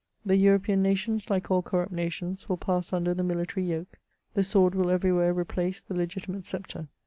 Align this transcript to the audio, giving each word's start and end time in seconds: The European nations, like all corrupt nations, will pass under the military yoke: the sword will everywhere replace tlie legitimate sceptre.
The 0.25 0.35
European 0.35 0.81
nations, 0.81 1.29
like 1.29 1.51
all 1.51 1.61
corrupt 1.61 1.91
nations, 1.91 2.49
will 2.49 2.57
pass 2.57 2.91
under 2.91 3.13
the 3.13 3.21
military 3.23 3.67
yoke: 3.67 3.99
the 4.33 4.43
sword 4.43 4.73
will 4.73 4.89
everywhere 4.89 5.31
replace 5.31 5.79
tlie 5.83 5.95
legitimate 5.95 6.47
sceptre. 6.47 6.87